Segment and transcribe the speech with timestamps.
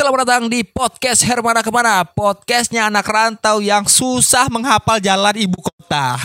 [0.00, 5.60] Selamat datang di podcast Hermana Ke mana Podcastnya anak rantau yang susah menghafal jalan ibu
[5.60, 6.16] kota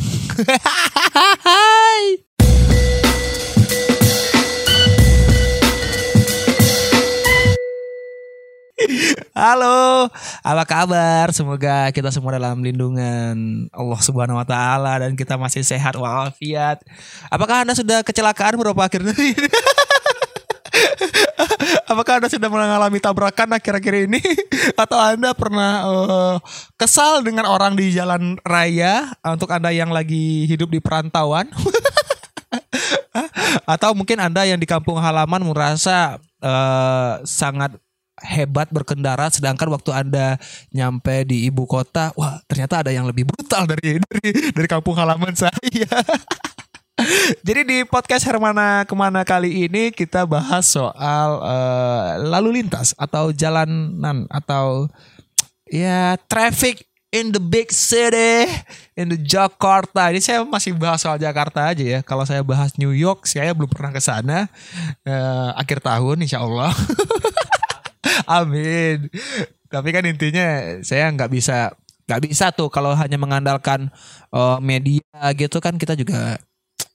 [9.36, 10.08] Halo,
[10.40, 11.36] apa kabar?
[11.36, 16.80] Semoga kita semua dalam lindungan Allah Subhanahu wa taala dan kita masih sehat walafiat.
[17.28, 19.12] Apakah Anda sudah kecelakaan beberapa akhirnya?
[21.92, 24.22] Apakah Anda sudah mengalami tabrakan akhir-akhir ini
[24.84, 26.36] atau Anda pernah uh,
[26.76, 31.50] kesal dengan orang di jalan raya untuk Anda yang lagi hidup di perantauan?
[33.66, 37.76] atau mungkin Anda yang di kampung halaman merasa uh, sangat
[38.24, 40.40] hebat berkendara sedangkan waktu Anda
[40.72, 45.36] nyampe di ibu kota wah ternyata ada yang lebih brutal dari dari dari kampung halaman
[45.36, 45.52] saya.
[47.48, 53.36] Jadi di podcast Hermana ke mana kali ini kita bahas soal uh, lalu lintas atau
[53.36, 54.88] jalanan atau
[55.68, 58.48] ya traffic in the big city
[58.96, 60.12] in the Jakarta.
[60.12, 62.00] Ini saya masih bahas soal Jakarta aja ya.
[62.00, 64.48] Kalau saya bahas New York, saya belum pernah ke sana.
[65.04, 66.72] Uh, akhir tahun, insya Allah.
[68.40, 69.12] Amin.
[69.68, 73.90] Tapi kan intinya saya nggak bisa nggak bisa tuh kalau hanya mengandalkan
[74.30, 75.02] uh, media
[75.34, 76.38] gitu kan kita juga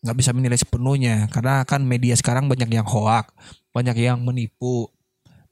[0.00, 3.28] nggak bisa menilai sepenuhnya karena kan media sekarang banyak yang hoak,
[3.72, 4.88] banyak yang menipu,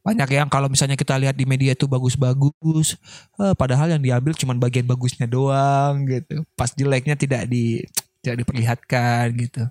[0.00, 2.96] banyak yang kalau misalnya kita lihat di media itu bagus-bagus,
[3.40, 7.84] eh, padahal yang diambil cuma bagian bagusnya doang gitu, pas jeleknya tidak di
[8.24, 9.62] tidak diperlihatkan gitu,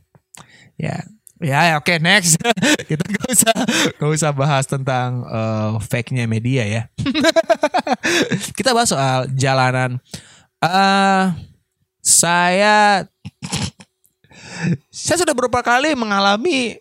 [0.78, 1.02] ya.
[1.38, 2.42] Ya, oke okay, next.
[2.90, 3.54] kita gak usah
[4.02, 6.82] gak usah bahas tentang uh, fake-nya media ya.
[8.58, 10.02] kita bahas soal jalanan.
[10.58, 11.38] Uh,
[12.02, 13.06] saya
[14.92, 16.78] saya sudah beberapa kali mengalami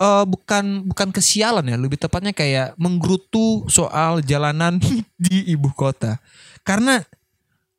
[0.00, 4.80] uh, bukan bukan kesialan ya, lebih tepatnya kayak menggerutu soal jalanan
[5.24, 6.18] di ibu kota.
[6.64, 7.02] Karena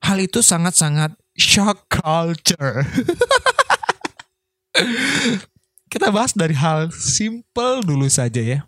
[0.06, 2.86] hal itu sangat-sangat shock culture.
[5.92, 8.60] Kita bahas dari hal simple dulu saja ya.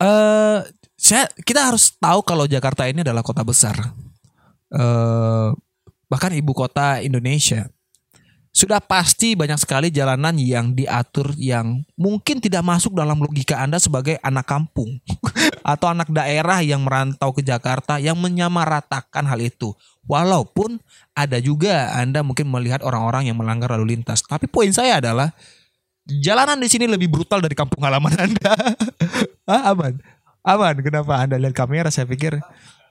[0.00, 0.66] Uh,
[0.98, 3.78] saya kita harus tahu kalau Jakarta ini adalah kota besar.
[4.72, 5.54] Uh,
[6.10, 7.70] bahkan ibu kota Indonesia
[8.50, 14.18] sudah pasti banyak sekali jalanan yang diatur yang mungkin tidak masuk dalam logika Anda sebagai
[14.26, 14.98] anak kampung
[15.72, 19.70] atau anak daerah yang merantau ke Jakarta yang menyamaratakan hal itu.
[20.02, 20.82] Walaupun
[21.14, 24.26] ada juga Anda mungkin melihat orang-orang yang melanggar lalu lintas.
[24.26, 25.30] Tapi poin saya adalah
[26.10, 28.54] jalanan di sini lebih brutal dari kampung halaman Anda.
[29.52, 30.02] ah, aman.
[30.42, 30.74] Aman.
[30.82, 32.42] Kenapa Anda lihat kamera saya pikir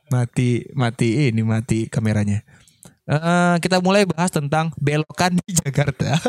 [0.08, 2.47] mati mati ini mati kameranya.
[3.09, 6.14] Uh, kita mulai bahas tentang belokan di Jakarta.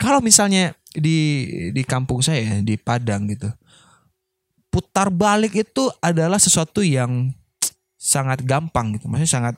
[0.00, 1.44] Kalau misalnya di
[1.76, 3.52] di kampung saya di Padang gitu,
[4.72, 7.36] putar balik itu adalah sesuatu yang
[8.00, 9.12] sangat gampang gitu.
[9.12, 9.54] Maksudnya sangat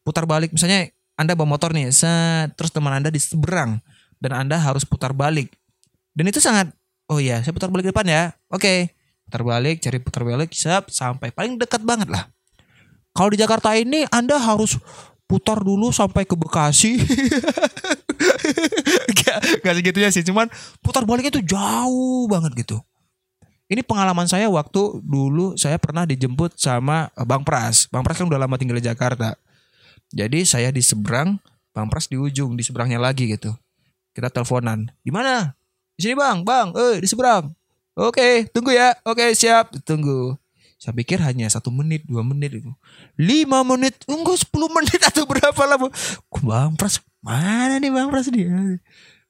[0.00, 0.56] putar balik.
[0.56, 0.88] Misalnya
[1.20, 3.84] Anda bawa motor nih, set, terus teman Anda di seberang
[4.16, 5.52] dan Anda harus putar balik.
[6.16, 6.72] Dan itu sangat
[7.12, 8.32] oh iya, saya putar balik depan ya.
[8.48, 8.64] Oke.
[8.64, 8.78] Okay.
[9.28, 12.32] Putar balik, cari putar balik, siap sampai paling dekat banget lah
[13.14, 14.78] kalau di Jakarta ini Anda harus
[15.30, 16.98] putar dulu sampai ke Bekasi.
[19.22, 20.50] gak, gak segitunya sih, cuman
[20.82, 22.82] putar balik itu jauh banget gitu.
[23.70, 27.86] Ini pengalaman saya waktu dulu saya pernah dijemput sama Bang Pras.
[27.86, 29.38] Bang Pras kan udah lama tinggal di Jakarta.
[30.10, 31.38] Jadi saya di seberang,
[31.70, 33.54] Bang Pras di ujung, di seberangnya lagi gitu.
[34.10, 34.90] Kita teleponan.
[35.06, 35.54] Di mana?
[35.94, 37.54] Di sini Bang, Bang, eh di seberang.
[37.94, 38.90] Oke, tunggu ya.
[39.06, 39.70] Oke, siap.
[39.86, 40.34] Tunggu.
[40.80, 42.72] Saya pikir hanya satu menit, dua menit itu.
[43.20, 45.92] Lima menit, enggak sepuluh menit atau berapa lama.
[46.40, 48.48] Bang Pras, mana nih Bang Pras dia?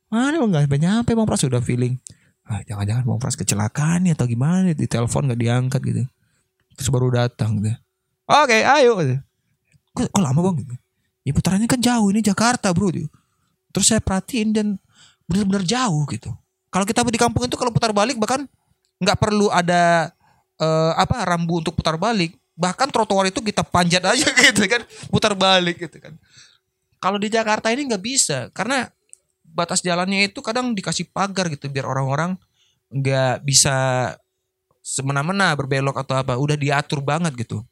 [0.06, 1.98] Mana Bang nggak nyampe Bang Pras sudah feeling.
[2.46, 4.70] Ah, jangan-jangan Bang Pras kecelakaan nih atau gimana?
[4.78, 6.02] Di telepon nggak diangkat gitu.
[6.78, 7.74] Terus baru datang gitu.
[8.30, 8.94] Oke, ayo.
[9.90, 10.54] Kok, kok lama Bang?
[10.62, 10.74] Gitu.
[11.26, 12.94] Ya putarannya kan jauh, ini Jakarta bro.
[13.74, 14.66] Terus saya perhatiin dan
[15.26, 16.30] benar-benar jauh gitu.
[16.70, 18.46] Kalau kita di kampung itu kalau putar balik bahkan
[19.02, 20.14] nggak perlu ada
[20.60, 22.36] uh, apa rambu untuk putar balik.
[22.54, 26.14] Bahkan trotoar itu kita panjat aja gitu kan putar balik gitu kan.
[27.00, 28.92] Kalau di Jakarta ini nggak bisa karena
[29.40, 32.36] batas jalannya itu kadang dikasih pagar gitu biar orang-orang
[32.92, 33.74] nggak bisa
[34.84, 36.36] semena-mena berbelok atau apa.
[36.36, 37.64] Udah diatur banget gitu.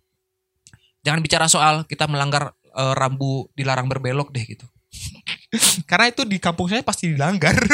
[1.04, 4.64] Jangan bicara soal kita melanggar uh, rambu dilarang berbelok deh gitu.
[5.90, 7.56] Karena itu di kampung saya pasti dilanggar.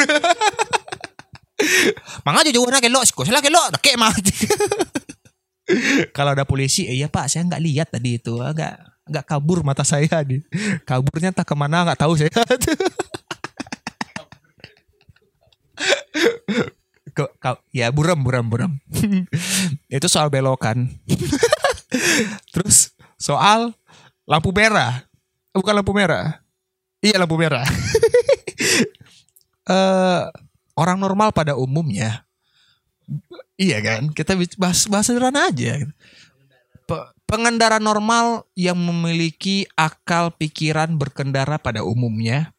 [2.25, 3.81] Mangga jauh nak sih saya kelok, nak.
[6.15, 10.21] Kalau ada polisi, iya pak, saya nggak lihat tadi itu, agak nggak kabur mata saya
[10.25, 10.41] nih.
[10.85, 12.29] Kaburnya tak ke mana nggak tahu saya.
[17.15, 18.71] Ke, ke, ya buram buram buram.
[19.87, 20.91] itu soal belokan.
[22.51, 23.71] Terus soal
[24.27, 25.07] lampu merah.
[25.55, 26.43] Bukan lampu merah.
[26.99, 27.63] Iya lampu merah.
[29.71, 30.27] uh,
[30.75, 32.27] orang normal pada umumnya.
[33.55, 34.11] Iya kan?
[34.11, 35.79] Kita bahas bahas sederhana aja.
[37.25, 42.53] Pengendara normal yang memiliki akal pikiran berkendara pada umumnya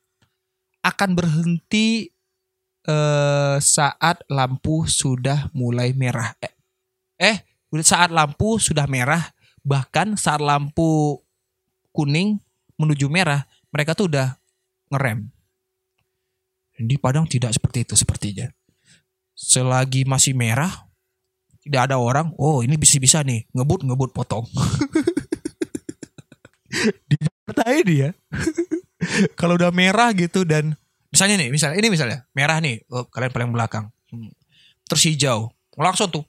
[0.83, 2.11] akan berhenti
[2.87, 6.35] eh, saat lampu sudah mulai merah.
[6.41, 6.55] Eh,
[7.21, 7.39] eh,
[7.83, 9.23] saat lampu sudah merah,
[9.67, 11.21] bahkan saat lampu
[11.91, 12.39] kuning
[12.79, 13.45] menuju merah,
[13.75, 14.39] mereka tuh udah
[14.95, 15.29] ngerem.
[16.77, 18.47] Di Padang tidak seperti itu sepertinya.
[19.33, 20.86] Selagi masih merah,
[21.67, 24.47] tidak ada orang, oh ini bisa-bisa nih, ngebut ngebut potong.
[27.11, 28.11] Di Jakarta ini ya.
[29.35, 30.79] Kalau udah merah gitu dan
[31.11, 33.91] misalnya nih, misalnya ini misalnya merah nih, oh, kalian paling belakang,
[34.87, 36.23] terus hijau, langsung tuh,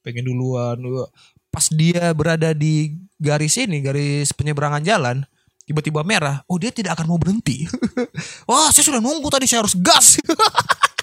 [0.00, 0.80] pengen duluan,
[1.52, 5.16] pas dia berada di garis ini, garis penyeberangan jalan,
[5.68, 7.68] tiba-tiba merah, oh dia tidak akan mau berhenti.
[8.48, 10.16] Wah, saya sudah nunggu tadi, saya harus gas.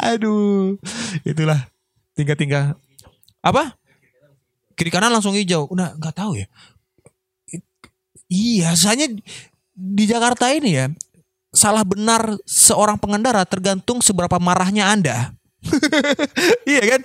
[0.00, 0.80] Aduh,
[1.22, 1.68] itulah
[2.16, 2.76] tinggal-tinggal
[3.44, 3.76] apa?
[4.76, 5.68] Kiri kanan langsung hijau.
[5.68, 6.46] Udah nggak tahu ya.
[8.30, 9.10] Iya, soalnya
[9.74, 10.86] di Jakarta ini ya
[11.50, 15.34] salah benar seorang pengendara tergantung seberapa marahnya Anda.
[16.70, 17.00] iya kan?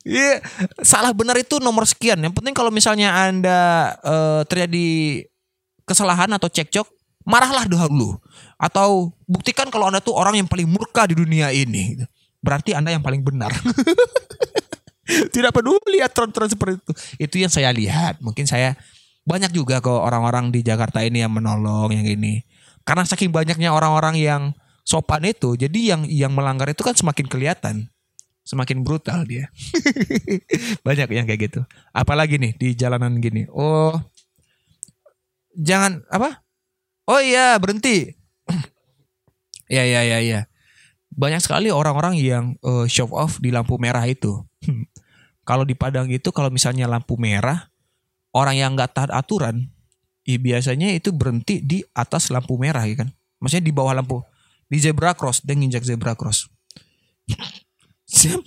[0.00, 0.40] Iya,
[0.80, 2.24] salah benar itu nomor sekian.
[2.24, 3.60] Yang penting kalau misalnya Anda
[4.00, 5.22] uh, terjadi
[5.84, 6.88] kesalahan atau cekcok,
[7.28, 8.16] marahlah dulu.
[8.60, 11.96] Atau buktikan kalau Anda tuh orang yang paling murka di dunia ini.
[12.44, 13.48] Berarti Anda yang paling benar.
[15.34, 16.92] Tidak peduli aturan-aturan seperti itu.
[17.16, 18.20] Itu yang saya lihat.
[18.20, 18.76] Mungkin saya
[19.24, 22.44] banyak juga kok orang-orang di Jakarta ini yang menolong yang ini.
[22.84, 24.42] Karena saking banyaknya orang-orang yang
[24.84, 27.88] sopan itu, jadi yang yang melanggar itu kan semakin kelihatan.
[28.44, 29.52] Semakin brutal dia.
[30.86, 31.60] Banyak yang kayak gitu.
[31.92, 33.46] Apalagi nih di jalanan gini.
[33.52, 33.94] Oh.
[35.54, 36.42] Jangan apa?
[37.06, 38.19] Oh iya, berhenti.
[39.70, 40.40] Ya ya ya ya.
[41.14, 44.42] Banyak sekali orang-orang yang uh, show off di lampu merah itu.
[45.48, 47.70] kalau di Padang itu kalau misalnya lampu merah
[48.34, 49.70] orang yang nggak taat aturan,
[50.26, 53.08] ya biasanya itu berhenti di atas lampu merah ya kan.
[53.42, 54.22] Maksudnya di bawah lampu
[54.70, 56.46] di zebra cross dan nginjak zebra cross.
[58.06, 58.38] saya,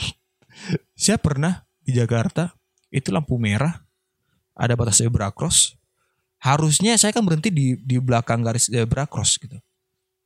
[0.95, 2.55] saya pernah di Jakarta
[2.87, 3.83] itu lampu merah
[4.55, 5.75] ada batas zebra cross.
[6.39, 9.59] Harusnya saya kan berhenti di di belakang garis zebra cross gitu.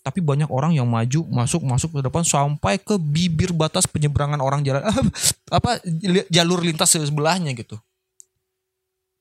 [0.08, 4.64] Tapi banyak orang yang maju masuk masuk ke depan sampai ke bibir batas penyeberangan orang
[4.64, 4.80] jalan
[5.52, 5.84] apa
[6.32, 7.76] jalur lintas sebelahnya gitu.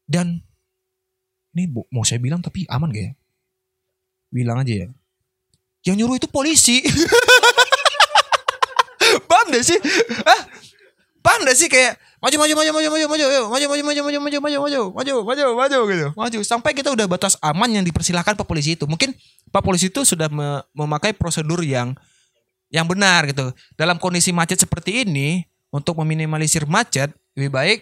[0.06, 0.38] Dan
[1.58, 3.12] ini mau saya bilang tapi aman gak ya?
[4.30, 4.88] Bilang aja ya.
[5.82, 6.86] Yang nyuruh itu polisi.
[9.26, 9.78] Paham gak sih?
[10.22, 10.40] Hah?
[11.18, 14.18] Paham gak sih kayak maju maju maju maju maju maju maju maju maju maju maju
[14.22, 18.34] maju maju maju maju maju maju gitu maju sampai kita udah batas aman yang dipersilahkan
[18.34, 19.12] pak polisi itu mungkin
[19.56, 20.28] pak polisi itu sudah
[20.76, 21.96] memakai prosedur yang
[22.68, 23.56] yang benar gitu.
[23.72, 27.78] Dalam kondisi macet seperti ini untuk meminimalisir macet lebih baik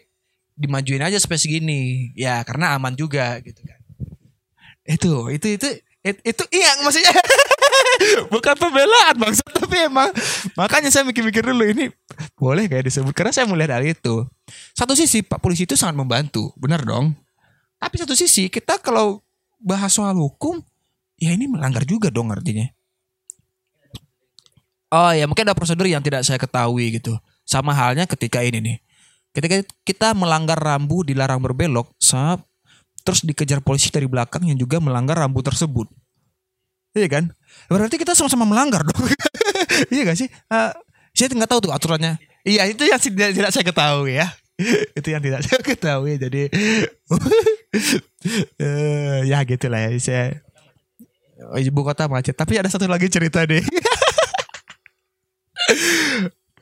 [0.54, 2.14] dimajuin aja sampai segini.
[2.14, 3.80] Ya karena aman juga gitu kan.
[4.86, 5.68] Itu itu itu
[6.06, 7.10] itu, itu iya maksudnya.
[8.32, 10.14] Bukan pembelaan maksud tapi emang.
[10.54, 11.90] Makanya saya mikir-mikir dulu ini
[12.38, 13.10] boleh kayak disebut?
[13.18, 14.22] Karena saya melihat hal itu.
[14.78, 16.54] Satu sisi pak polisi itu sangat membantu.
[16.54, 17.18] Benar dong.
[17.82, 19.26] Tapi satu sisi kita kalau
[19.58, 20.62] bahas soal hukum
[21.18, 22.66] ya ini melanggar juga dong artinya
[24.94, 28.76] oh ya mungkin ada prosedur yang tidak saya ketahui gitu sama halnya ketika ini nih
[29.34, 32.38] Ketika kita melanggar rambu dilarang berbelok, saat
[33.02, 35.90] terus dikejar polisi dari belakang yang juga melanggar rambu tersebut.
[36.94, 37.34] Iya kan?
[37.66, 38.94] Berarti kita sama-sama melanggar dong.
[39.92, 40.30] iya gak sih?
[40.46, 40.70] Uh,
[41.10, 42.14] saya nggak tahu tuh aturannya.
[42.46, 44.30] Iya itu yang tidak, tidak saya ketahui ya.
[45.02, 46.14] itu yang tidak saya ketahui.
[46.14, 46.54] Jadi
[48.62, 49.90] uh, ya gitulah ya.
[49.98, 50.43] Saya
[51.60, 52.36] ibu kota macet.
[52.36, 53.62] Tapi ada satu lagi cerita deh.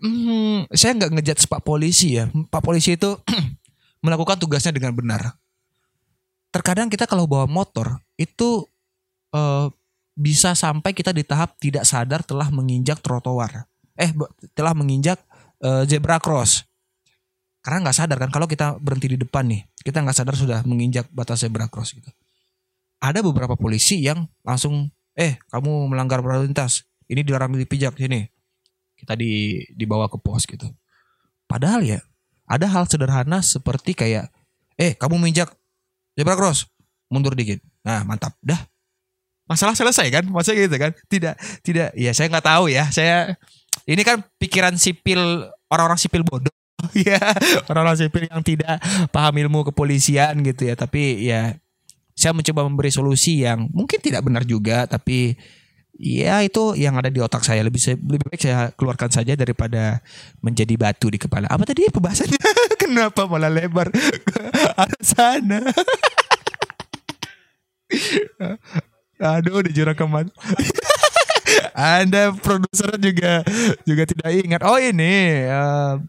[0.02, 2.28] hmm, saya nggak ngejat pak polisi ya.
[2.28, 3.18] Pak polisi itu
[4.04, 5.36] melakukan tugasnya dengan benar.
[6.52, 8.68] Terkadang kita kalau bawa motor itu
[9.32, 9.72] uh,
[10.12, 13.64] bisa sampai kita di tahap tidak sadar telah menginjak trotoar.
[13.96, 14.12] Eh,
[14.52, 15.20] telah menginjak
[15.64, 16.64] uh, zebra cross.
[17.62, 21.06] Karena nggak sadar kan kalau kita berhenti di depan nih, kita nggak sadar sudah menginjak
[21.14, 22.10] batas zebra cross gitu.
[23.02, 28.30] Ada beberapa polisi yang langsung, eh kamu melanggar lalu lintas, ini dilarang dipijak sini
[29.02, 30.70] kita di dibawa ke pos gitu.
[31.50, 31.98] Padahal ya
[32.46, 34.30] ada hal sederhana seperti kayak
[34.78, 35.50] eh kamu menginjak
[36.14, 36.70] zebra cross
[37.10, 37.58] mundur dikit.
[37.82, 38.38] Nah, mantap.
[38.38, 38.62] Dah.
[39.42, 43.36] masalah selesai kan maksudnya gitu kan tidak tidak ya saya nggak tahu ya saya
[43.84, 45.18] ini kan pikiran sipil
[45.68, 46.54] orang-orang sipil bodoh
[46.96, 47.20] ya
[47.68, 48.80] orang-orang sipil yang tidak
[49.12, 51.58] paham ilmu kepolisian gitu ya tapi ya
[52.22, 55.34] saya mencoba memberi solusi yang mungkin tidak benar juga tapi
[55.98, 57.66] ya itu yang ada di otak saya.
[57.66, 59.98] Lebih lebih baik saya keluarkan saja daripada
[60.38, 61.50] menjadi batu di kepala.
[61.50, 62.38] Apa tadi pembahasannya?
[62.82, 63.90] Kenapa malah lebar
[64.94, 65.66] ke sana?
[69.22, 70.30] Aduh di jurang keman
[71.72, 73.44] anda produser juga
[73.84, 74.60] juga tidak ingat.
[74.64, 76.00] Oh ini uh,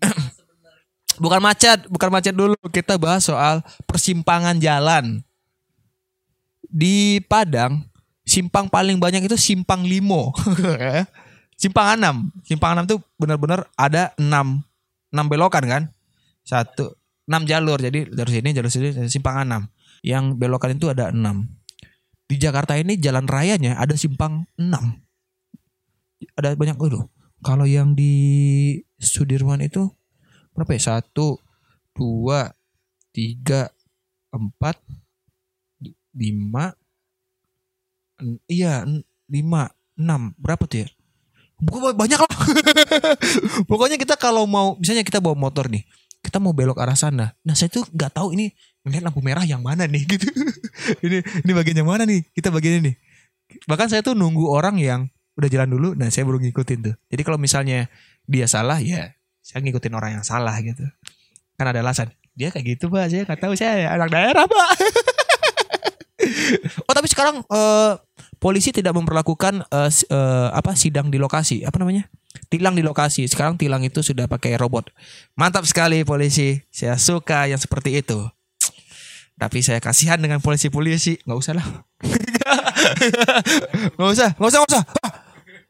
[1.22, 2.56] bukan macet bukan macet dulu.
[2.72, 5.24] Kita bahas soal persimpangan jalan
[6.74, 7.86] di Padang
[8.26, 10.34] simpang paling banyak itu simpang limo.
[11.54, 12.34] Simpang enam.
[12.42, 14.58] Simpang enam tuh benar-benar ada enam
[15.14, 15.82] enam belokan kan?
[16.42, 16.98] Satu
[17.30, 17.78] enam jalur.
[17.78, 19.70] Jadi dari sini jalur sini simpang enam.
[20.02, 21.46] Yang belokan itu ada enam.
[22.26, 24.98] Di Jakarta ini jalan rayanya ada simpang enam.
[26.34, 27.06] Ada banyak dulu
[27.44, 29.92] kalau yang di Sudirman itu
[30.56, 30.98] berapa ya?
[30.98, 31.36] Satu
[31.92, 32.50] dua
[33.12, 33.68] tiga
[34.32, 34.80] empat
[36.14, 36.72] lima
[38.46, 38.86] iya
[39.28, 40.34] lima enam.
[40.38, 40.88] Berapa tuh ya?
[41.58, 42.30] Bukan banyak lah
[43.70, 45.86] pokoknya kita kalau mau misalnya kita bawa motor nih
[46.24, 47.36] kita mau belok arah sana.
[47.44, 48.50] Nah saya tuh nggak tahu ini
[48.82, 50.26] ngeliat lampu merah yang mana nih gitu.
[51.04, 52.24] Ini ini bagian yang mana nih?
[52.32, 52.96] Kita bagian ini.
[53.68, 56.94] Bahkan saya tuh nunggu orang yang udah jalan dulu nah saya baru ngikutin tuh.
[57.12, 57.92] Jadi kalau misalnya
[58.24, 59.12] dia salah ya
[59.44, 60.82] saya ngikutin orang yang salah gitu.
[61.60, 62.10] Kan ada alasan.
[62.34, 63.12] Dia kayak gitu pak.
[63.12, 64.70] Saya nggak tahu saya anak daerah pak
[66.88, 67.98] oh tapi sekarang uh,
[68.38, 71.62] polisi tidak memperlakukan uh, uh, apa sidang di lokasi.
[71.64, 72.10] Apa namanya?
[72.50, 73.26] Tilang di lokasi.
[73.30, 74.90] Sekarang tilang itu sudah pakai robot.
[75.38, 76.60] Mantap sekali polisi.
[76.68, 78.26] Saya suka yang seperti itu.
[79.34, 81.18] Tapi saya kasihan dengan polisi-polisi.
[81.26, 81.66] Nggak usah lah.
[83.96, 84.84] Nggak usah nggak usah nggak usah.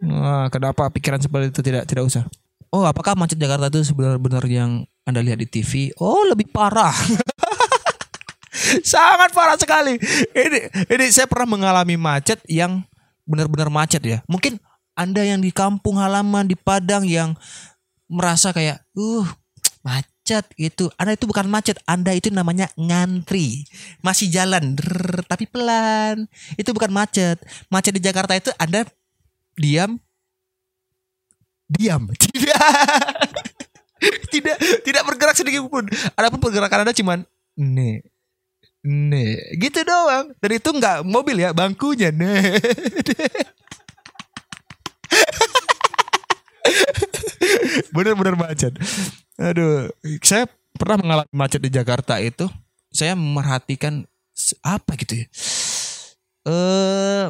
[0.04, 2.26] Wah, kenapa pikiran seperti itu tidak tidak usah?
[2.74, 4.72] Oh apakah macet Jakarta itu sebenarnya yang
[5.04, 6.90] anda lihat di TV oh lebih parah
[8.92, 9.98] sangat parah sekali.
[10.32, 12.82] Ini ini saya pernah mengalami macet yang
[13.24, 14.18] benar-benar macet ya.
[14.28, 14.60] Mungkin
[14.94, 17.34] Anda yang di kampung halaman di Padang yang
[18.06, 19.26] merasa kayak uh
[19.84, 20.88] macet itu.
[20.96, 23.68] Anda itu bukan macet, Anda itu namanya ngantri.
[24.00, 26.24] Masih jalan drrr, tapi pelan.
[26.56, 27.42] Itu bukan macet.
[27.68, 28.86] Macet di Jakarta itu Anda
[29.58, 30.00] diam
[31.68, 32.08] diam.
[32.14, 32.66] Tidak
[34.28, 35.88] tidak tidak bergerak sedikit pun.
[36.12, 37.24] Adapun pergerakan Anda cuman
[37.56, 38.04] nih
[38.84, 40.36] Nih, gitu doang.
[40.44, 42.12] Dan itu nggak mobil ya, bangkunya.
[42.12, 42.60] Nih.
[47.96, 48.76] Bener-bener macet.
[49.40, 49.88] Aduh,
[50.20, 50.44] saya
[50.76, 52.44] pernah mengalami macet di Jakarta itu.
[52.92, 54.04] Saya merhatikan
[54.60, 55.26] apa gitu ya.
[56.44, 57.26] Eh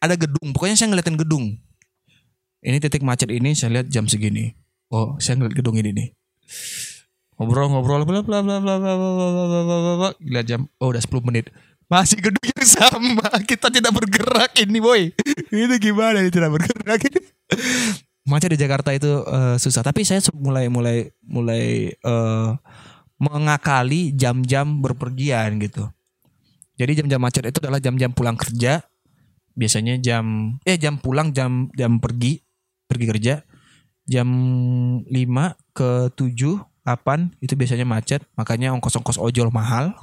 [0.00, 1.58] ada gedung, pokoknya saya ngeliatin gedung.
[2.62, 4.54] Ini titik macet ini saya lihat jam segini.
[4.94, 6.08] Oh, saya ngeliat gedung ini nih
[7.40, 11.00] ngobrol-ngobrol bla bla bla bla bla bla bla bla bla bla lihat jam oh udah
[11.00, 11.48] 10 menit
[11.88, 15.08] masih yang sama kita tidak bergerak ini boy
[15.48, 17.20] ini gimana ini tidak bergerak ini
[18.28, 22.60] macet di Jakarta itu uh, susah tapi saya mulai mulai mulai uh,
[23.16, 25.88] mengakali jam-jam berpergian gitu
[26.76, 28.84] jadi jam-jam macet itu adalah jam-jam pulang kerja
[29.56, 32.44] biasanya jam eh jam pulang jam jam pergi
[32.84, 33.34] pergi kerja
[34.06, 34.28] jam
[35.08, 35.10] 5
[35.74, 39.94] ke 7 8 itu biasanya macet makanya ongkos-ongkos ojol mahal.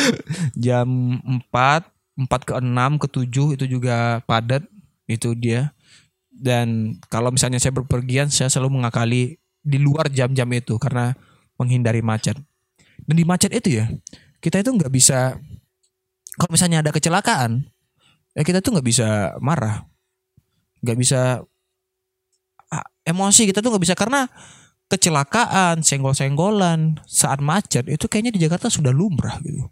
[0.64, 0.88] Jam
[1.24, 1.48] 4
[2.16, 4.64] 4 ke 6 ke 7 itu juga padat
[5.08, 5.72] itu dia.
[6.28, 11.16] Dan kalau misalnya saya berpergian saya selalu mengakali di luar jam-jam itu karena
[11.56, 12.36] menghindari macet.
[13.00, 13.88] Dan di macet itu ya
[14.44, 15.40] kita itu nggak bisa
[16.36, 17.64] kalau misalnya ada kecelakaan
[18.36, 19.88] ya kita tuh nggak bisa marah.
[20.84, 21.40] Nggak bisa
[22.68, 24.28] ah, emosi kita tuh nggak bisa karena
[24.86, 29.66] kecelakaan, senggol-senggolan saat macet itu kayaknya di Jakarta sudah lumrah gitu.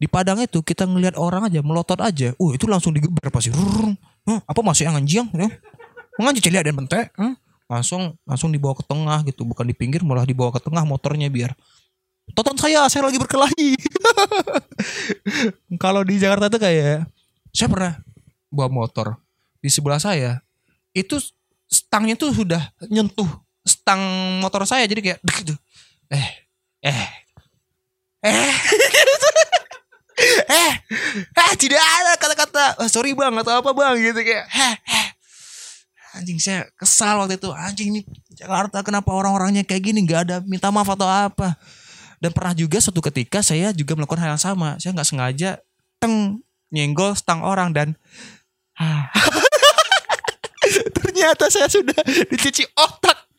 [0.00, 3.52] Di Padang itu kita ngelihat orang aja melotot aja, uh itu langsung digeber pasti.
[3.52, 5.28] Huh, apa masih yang anjing?
[5.36, 5.48] Ya?
[6.16, 7.36] Menganjing celiak dan bentek, huh?
[7.68, 11.52] langsung langsung dibawa ke tengah gitu, bukan di pinggir malah dibawa ke tengah motornya biar
[12.32, 13.76] tonton saya, saya lagi berkelahi.
[15.82, 17.04] Kalau di Jakarta tuh kayak
[17.52, 17.92] saya pernah
[18.48, 19.20] bawa motor
[19.60, 20.40] di sebelah saya
[20.96, 21.20] itu
[21.68, 23.28] stangnya tuh sudah nyentuh
[23.80, 24.02] stang
[24.44, 25.56] motor saya jadi kayak gitu
[26.12, 26.28] eh
[26.84, 27.08] eh.
[28.20, 28.52] Eh.
[30.20, 30.72] Eh.
[31.32, 32.64] Eh tidak ada kata-kata.
[32.84, 35.06] Oh, sorry bang atau apa bang gitu kayak eh eh.
[36.20, 37.48] Anjing saya kesal waktu itu.
[37.54, 38.00] Anjing ini
[38.34, 40.04] Jakarta kenapa orang-orangnya kayak gini?
[40.04, 41.56] Nggak ada minta maaf atau apa.
[42.20, 44.76] Dan pernah juga suatu ketika saya juga melakukan hal yang sama.
[44.76, 45.50] Saya nggak sengaja
[45.96, 47.88] teng nyenggol stang orang dan
[51.00, 51.96] ternyata saya sudah
[52.28, 53.29] dicuci otak.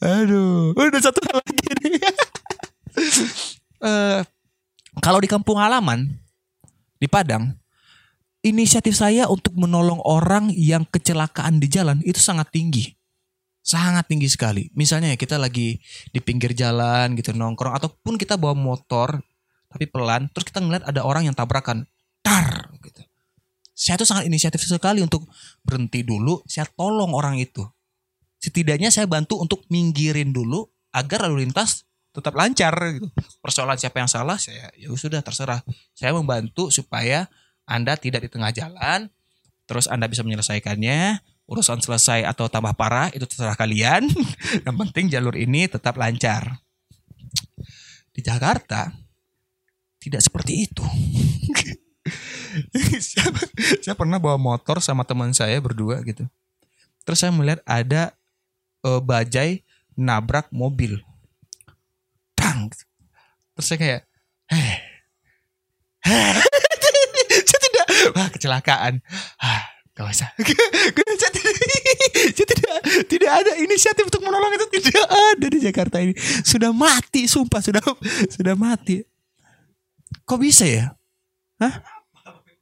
[0.00, 2.00] Aduh, udah satu hal lagi nih.
[3.80, 4.20] Eh,
[5.00, 6.20] kalau di kampung halaman
[7.00, 7.56] di Padang,
[8.44, 12.92] inisiatif saya untuk menolong orang yang kecelakaan di jalan itu sangat tinggi.
[13.60, 14.68] Sangat tinggi sekali.
[14.76, 15.80] Misalnya ya kita lagi
[16.12, 19.20] di pinggir jalan gitu nongkrong ataupun kita bawa motor
[19.70, 21.86] tapi pelan terus kita ngeliat ada orang yang tabrakan.
[22.20, 23.00] Tar gitu.
[23.72, 25.24] Saya tuh sangat inisiatif sekali untuk
[25.64, 27.64] berhenti dulu, saya tolong orang itu.
[28.40, 30.64] Setidaknya saya bantu untuk minggirin dulu
[30.96, 33.06] agar lalu lintas tetap lancar gitu.
[33.38, 35.62] Persoalan siapa yang salah saya ya sudah terserah.
[35.94, 37.30] Saya membantu supaya
[37.68, 39.12] Anda tidak di tengah jalan
[39.68, 41.22] terus Anda bisa menyelesaikannya.
[41.50, 44.06] Urusan selesai atau tambah parah itu terserah kalian.
[44.66, 46.62] yang penting jalur ini tetap lancar.
[48.10, 48.94] Di Jakarta
[50.00, 50.82] tidak seperti itu.
[53.10, 53.34] saya,
[53.82, 56.22] saya pernah bawa motor sama teman saya berdua gitu.
[57.02, 58.14] Terus saya melihat ada
[58.84, 59.64] uh, bajai
[59.96, 61.00] nabrak mobil.
[62.36, 62.72] Tang
[63.54, 64.00] terus saya kayak
[64.48, 64.76] heh
[67.48, 69.04] saya tidak wah kecelakaan.
[69.40, 70.32] Ah gak usah
[71.20, 71.54] saya tidak,
[72.32, 74.66] tidak tidak ada inisiatif untuk menolong itu.
[74.80, 76.16] Tidak ada di Jakarta ini.
[76.40, 77.84] Sudah mati sumpah sudah
[78.32, 79.04] sudah mati.
[80.24, 80.96] Kok bisa ya?
[81.60, 81.84] Hah?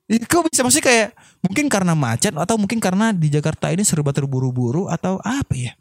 [0.09, 0.67] Ya, kok bisa?
[0.67, 1.09] Maksudnya kayak
[1.45, 5.73] mungkin karena macet atau mungkin karena di Jakarta ini serba terburu-buru atau apa ya?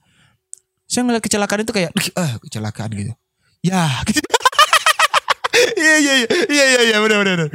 [0.97, 3.13] Saya ngeliat kecelakaan itu kayak ah kecelakaan gitu.
[3.61, 4.25] Ya gitu.
[5.77, 7.49] Iya iya iya iya iya benar benar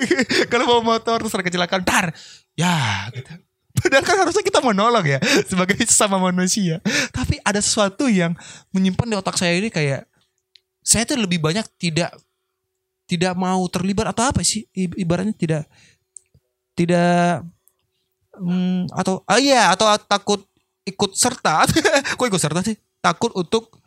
[0.50, 2.10] kalau bawa motor terus ada kecelakaan tar
[2.58, 3.30] ya gitu.
[3.78, 6.82] Padahal kan harusnya kita menolong ya sebagai sesama manusia.
[7.14, 8.34] Tapi ada sesuatu yang
[8.74, 10.10] menyimpan di otak saya ini kayak
[10.82, 12.10] saya tuh lebih banyak tidak
[13.06, 15.62] tidak mau terlibat atau apa sih ibaratnya tidak
[16.74, 17.46] tidak
[18.34, 20.42] hmm, atau ah iya atau takut
[20.82, 21.62] ikut serta.
[22.18, 22.74] Kok ikut serta sih
[23.08, 23.80] takut untuk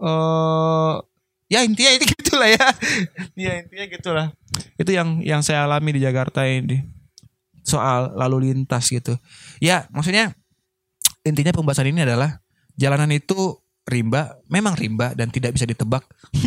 [0.00, 1.04] uh,
[1.52, 2.66] ya intinya itu gitulah ya.
[3.36, 4.26] Ya intinya gitulah.
[4.80, 6.80] Itu yang yang saya alami di Jakarta ini.
[7.62, 9.20] Soal lalu lintas gitu.
[9.60, 10.32] Ya maksudnya
[11.22, 12.42] intinya pembahasan ini adalah
[12.74, 16.02] jalanan itu rimba memang rimba dan tidak bisa ditebak.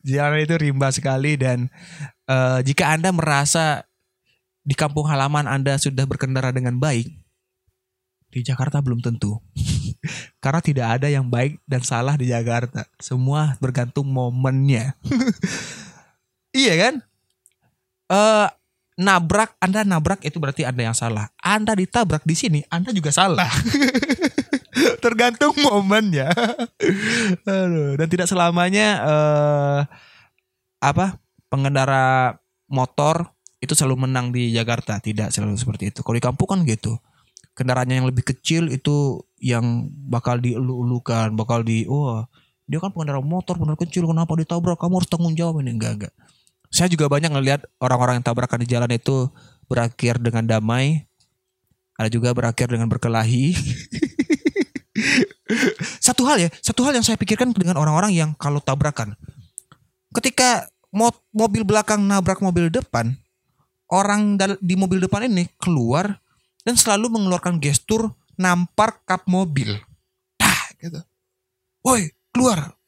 [0.00, 1.68] Jalanan itu rimba sekali dan
[2.24, 3.84] uh, jika anda merasa
[4.64, 7.19] di kampung halaman anda sudah berkendara dengan baik
[8.30, 9.42] di Jakarta belum tentu.
[10.42, 12.86] Karena tidak ada yang baik dan salah di Jakarta.
[13.02, 14.94] Semua bergantung momennya.
[16.62, 16.94] iya kan?
[18.10, 18.48] Uh,
[18.96, 21.28] nabrak, Anda nabrak itu berarti Anda yang salah.
[21.42, 23.50] Anda ditabrak di sini, Anda juga salah.
[25.04, 26.30] Tergantung momennya.
[27.44, 29.80] Aduh, dan tidak selamanya uh,
[30.80, 32.38] apa pengendara
[32.70, 35.02] motor itu selalu menang di Jakarta.
[35.02, 36.00] Tidak selalu seperti itu.
[36.00, 36.96] Kalau di kampung kan gitu
[37.54, 42.20] kendaraannya yang lebih kecil itu yang bakal dielu-elukan, bakal di wah, oh,
[42.70, 44.78] dia kan pengendara motor pengendara kecil kenapa ditabrak?
[44.78, 46.14] Kamu harus tanggung jawab ini enggak enggak.
[46.70, 49.26] Saya juga banyak ngelihat orang-orang yang tabrakan di jalan itu
[49.66, 51.02] berakhir dengan damai.
[51.98, 53.52] Ada juga berakhir dengan berkelahi.
[56.06, 59.18] satu hal ya, satu hal yang saya pikirkan dengan orang-orang yang kalau tabrakan.
[60.14, 60.70] Ketika
[61.34, 63.18] mobil belakang nabrak mobil depan,
[63.90, 66.22] orang di mobil depan ini keluar
[66.70, 69.74] dan selalu mengeluarkan gestur nampar kap mobil.
[70.38, 71.02] Dah, gitu.
[71.82, 72.78] Woi, keluar.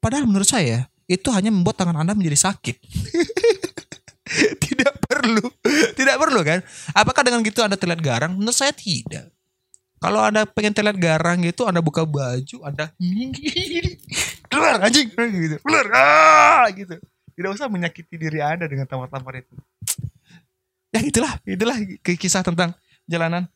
[0.00, 2.80] Padahal menurut saya itu hanya membuat tangan Anda menjadi sakit.
[4.64, 5.52] tidak perlu,
[5.92, 6.64] tidak perlu kan?
[6.96, 8.32] Apakah dengan gitu Anda terlihat garang?
[8.40, 9.28] Menurut saya tidak.
[10.00, 12.88] Kalau Anda pengen terlihat garang gitu, Anda buka baju, Anda
[14.48, 15.60] keluar anjing gitu.
[15.60, 16.96] Keluar ah gitu.
[17.36, 19.52] Tidak usah menyakiti diri Anda dengan tampar-tampar itu
[20.92, 22.72] ya itulah itulah kisah tentang
[23.08, 23.48] jalanan.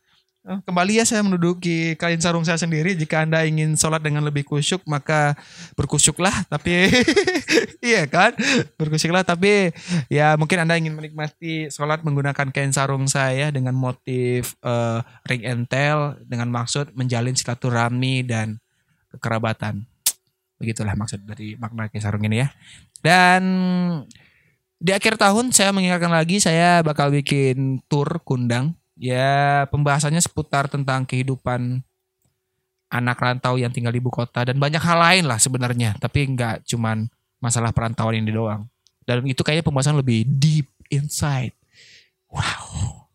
[0.42, 2.98] Oh, kembali ya saya menduduki kain sarung saya sendiri.
[2.98, 5.38] Jika anda ingin sholat dengan lebih kusyuk maka
[5.78, 6.90] berkusyuklah tapi
[7.94, 8.34] iya kan?
[8.74, 9.70] Berkusyuklah tapi
[10.10, 14.98] ya mungkin anda ingin menikmati sholat menggunakan kain sarung saya dengan motif uh,
[15.30, 18.58] ring entel dengan maksud menjalin silaturahmi dan
[19.14, 19.86] kekerabatan.
[20.58, 22.50] Begitulah maksud dari makna kain sarung ini ya.
[22.98, 23.42] Dan
[24.82, 28.74] di akhir tahun saya mengingatkan lagi saya bakal bikin tour kundang.
[28.98, 31.86] Ya pembahasannya seputar tentang kehidupan
[32.90, 35.94] anak rantau yang tinggal di ibu kota dan banyak hal lain lah sebenarnya.
[36.02, 37.06] Tapi nggak cuman
[37.38, 38.66] masalah perantauan ini doang.
[39.06, 41.54] Dan itu kayaknya pembahasan lebih deep inside.
[42.26, 43.06] Wow.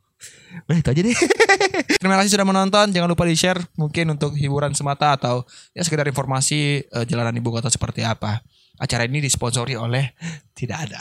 [0.65, 1.17] Nah itu aja deh.
[2.01, 2.95] Terima kasih sudah menonton.
[2.95, 5.43] Jangan lupa di share mungkin untuk hiburan semata atau
[5.75, 8.39] ya sekedar informasi uh, jalanan ibu kota seperti apa.
[8.77, 10.13] Acara ini disponsori oleh
[10.53, 10.99] tidak ada.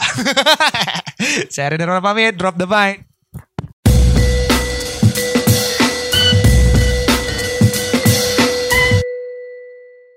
[1.53, 3.16] Saya Ronald pamit, drop the mic.